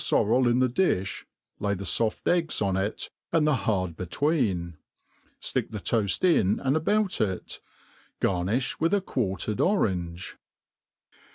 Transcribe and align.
forrel 0.03 0.47
in 0.49 0.57
the 0.57 0.67
ciiih, 0.67 1.25
lay 1.59 1.75
the 1.75 1.83
fott 1.83 2.27
eggs 2.27 2.59
on 2.59 2.75
it, 2.75 3.11
and 3.31 3.45
the 3.45 3.53
hard 3.55 3.95
between; 3.95 4.75
fticfc 5.39 5.69
the 5.69 5.79
toaft 5.79 6.23
in 6.23 6.59
and 6.61 6.75
about 6.75 7.21
ic. 7.21 7.59
Garnifh 8.19 8.79
with 8.79 9.05
quartered 9.05 9.61
orange. 9.61 10.37